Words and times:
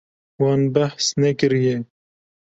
Wan 0.39 0.61
behs 0.73 1.07
nekiriye. 1.21 1.75